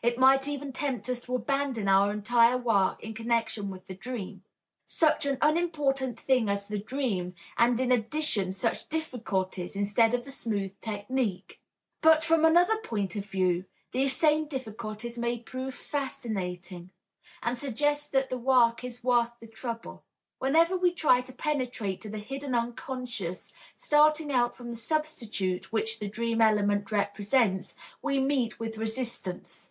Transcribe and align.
It 0.00 0.16
might 0.16 0.46
even 0.46 0.72
tempt 0.72 1.08
us 1.08 1.22
to 1.22 1.34
abandon 1.34 1.88
our 1.88 2.12
entire 2.12 2.56
work 2.56 3.02
in 3.02 3.14
connection 3.14 3.68
with 3.68 3.88
the 3.88 3.96
dream. 3.96 4.44
Such 4.86 5.26
an 5.26 5.38
unimportant 5.42 6.20
thing 6.20 6.48
as 6.48 6.68
the 6.68 6.78
dream 6.78 7.34
and 7.56 7.80
in 7.80 7.90
addition 7.90 8.52
such 8.52 8.88
difficulties 8.88 9.74
instead 9.74 10.14
of 10.14 10.24
a 10.24 10.30
smooth 10.30 10.78
technique! 10.80 11.58
But 12.00 12.22
from 12.22 12.44
another 12.44 12.76
point 12.76 13.16
of 13.16 13.26
view, 13.26 13.64
these 13.90 14.14
same 14.14 14.46
difficulties 14.46 15.18
may 15.18 15.40
prove 15.40 15.74
fascinating, 15.74 16.92
and 17.42 17.58
suggest 17.58 18.12
that 18.12 18.30
the 18.30 18.38
work 18.38 18.84
is 18.84 19.02
worth 19.02 19.32
the 19.40 19.48
trouble. 19.48 20.04
Whenever 20.38 20.76
we 20.76 20.92
try 20.94 21.22
to 21.22 21.32
penetrate 21.32 22.00
to 22.02 22.08
the 22.08 22.18
hidden 22.18 22.54
unconscious, 22.54 23.52
starting 23.76 24.30
out 24.30 24.54
from 24.54 24.70
the 24.70 24.76
substitute 24.76 25.72
which 25.72 25.98
the 25.98 26.08
dream 26.08 26.40
element 26.40 26.92
represents, 26.92 27.74
we 28.00 28.20
meet 28.20 28.60
with 28.60 28.78
resistance. 28.78 29.70